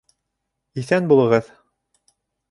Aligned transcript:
Иҫән 0.83 1.09
булығыҙ! 1.11 1.51